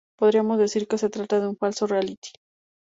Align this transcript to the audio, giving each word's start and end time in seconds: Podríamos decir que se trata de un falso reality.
Podríamos 0.19 0.57
decir 0.57 0.87
que 0.87 0.97
se 0.97 1.11
trata 1.11 1.39
de 1.39 1.47
un 1.47 1.55
falso 1.57 1.85
reality. 1.85 2.31